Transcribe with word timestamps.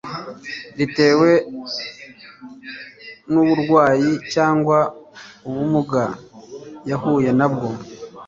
ritewe 0.77 1.29
n 3.31 3.33
uburwayi 3.41 4.11
cyangwa 4.33 4.77
ubumuga 5.47 6.03
yahuye 6.89 7.29
nabwo 7.39 7.69